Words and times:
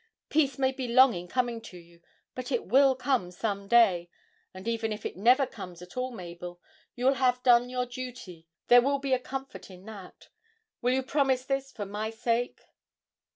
Peace 0.29 0.57
may 0.57 0.71
be 0.71 0.87
long 0.87 1.13
in 1.13 1.27
coming 1.27 1.61
to 1.61 1.77
you 1.77 2.01
but 2.33 2.51
it 2.51 2.65
will 2.65 2.95
come 2.95 3.29
some 3.29 3.67
day, 3.67 4.09
and 4.51 4.67
even 4.67 4.91
if 4.91 5.05
it 5.05 5.15
never 5.15 5.45
comes 5.45 5.79
at 5.79 5.95
all, 5.95 6.09
Mabel, 6.09 6.59
you 6.95 7.05
will 7.05 7.13
have 7.13 7.43
done 7.43 7.69
your 7.69 7.85
duty, 7.85 8.47
there 8.65 8.81
will 8.81 8.97
be 8.97 9.13
a 9.13 9.19
comfort 9.19 9.69
in 9.69 9.85
that. 9.85 10.29
Will 10.81 10.91
you 10.93 11.03
promise 11.03 11.45
this, 11.45 11.71
for 11.71 11.85
my 11.85 12.09
sake?' 12.09 12.61